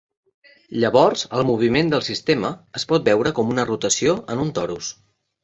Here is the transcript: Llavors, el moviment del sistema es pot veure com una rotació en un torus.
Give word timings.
Llavors, 0.83 1.23
el 1.39 1.45
moviment 1.49 1.91
del 1.91 2.03
sistema 2.07 2.51
es 2.81 2.87
pot 2.93 3.07
veure 3.11 3.35
com 3.41 3.53
una 3.59 3.67
rotació 3.71 4.19
en 4.37 4.43
un 4.47 4.53
torus. 4.59 4.91